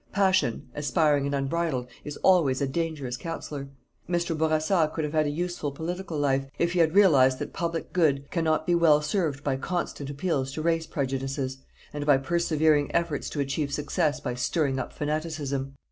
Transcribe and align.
Passion, 0.13 0.63
aspiring 0.73 1.27
and 1.27 1.35
unbridled, 1.35 1.85
is 2.03 2.17
always 2.23 2.59
a 2.59 2.65
dangerous 2.65 3.15
counsellor. 3.17 3.67
Mr. 4.09 4.35
Bourassa 4.35 4.91
could 4.91 5.03
have 5.03 5.13
had 5.13 5.27
a 5.27 5.29
useful 5.29 5.71
political 5.71 6.17
life, 6.17 6.47
if 6.57 6.73
he 6.73 6.79
had 6.79 6.95
realized 6.95 7.37
that 7.37 7.53
public 7.53 7.93
good 7.93 8.27
cannot 8.31 8.65
be 8.65 8.73
well 8.73 9.03
served 9.03 9.43
by 9.43 9.57
constant 9.57 10.09
appeals 10.09 10.51
to 10.53 10.63
race 10.63 10.87
prejudices, 10.87 11.57
and 11.93 12.03
by 12.07 12.17
persevering 12.17 12.89
efforts 12.95 13.29
to 13.29 13.39
achieve 13.39 13.71
success 13.71 14.19
by 14.19 14.33
stirring 14.33 14.79
up 14.79 14.91
fanaticism. 14.91 15.75